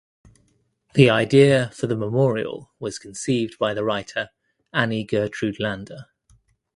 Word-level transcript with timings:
The 0.95 1.11
idea 1.11 1.69
for 1.75 1.85
the 1.85 1.95
memorial 1.95 2.73
was 2.79 2.97
conceived 2.97 3.59
by 3.59 3.75
the 3.75 3.83
writer 3.83 4.29
Annie 4.73 5.03
Gertrude 5.03 5.59
Landa. 5.59 6.09